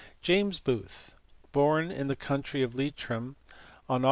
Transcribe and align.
James 0.23 0.59
Booth, 0.59 1.13
born 1.51 1.91
in 1.91 2.07
the 2.07 2.15
county 2.15 2.65
Leitrim 2.65 3.35
on 3.87 3.99
Aug. 3.99 3.99